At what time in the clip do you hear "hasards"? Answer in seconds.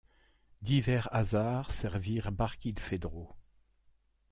1.11-1.69